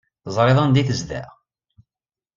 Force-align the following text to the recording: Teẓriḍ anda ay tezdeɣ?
Teẓriḍ 0.23 0.57
anda 0.59 0.77
ay 0.79 0.85
tezdeɣ? 0.87 1.29